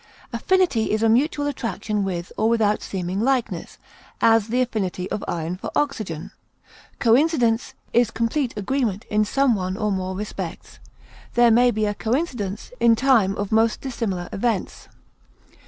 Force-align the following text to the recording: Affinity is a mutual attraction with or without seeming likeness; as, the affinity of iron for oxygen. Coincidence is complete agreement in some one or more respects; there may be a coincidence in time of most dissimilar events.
Affinity 0.33 0.89
is 0.89 1.03
a 1.03 1.09
mutual 1.09 1.45
attraction 1.45 2.03
with 2.03 2.31
or 2.35 2.49
without 2.49 2.81
seeming 2.81 3.21
likeness; 3.21 3.77
as, 4.19 4.47
the 4.47 4.59
affinity 4.59 5.07
of 5.11 5.23
iron 5.27 5.55
for 5.57 5.69
oxygen. 5.75 6.31
Coincidence 6.97 7.75
is 7.93 8.09
complete 8.09 8.51
agreement 8.57 9.05
in 9.11 9.23
some 9.23 9.53
one 9.53 9.77
or 9.77 9.91
more 9.91 10.15
respects; 10.15 10.79
there 11.35 11.51
may 11.51 11.69
be 11.69 11.85
a 11.85 11.93
coincidence 11.93 12.71
in 12.79 12.95
time 12.95 13.35
of 13.37 13.51
most 13.51 13.79
dissimilar 13.79 14.27
events. 14.33 14.87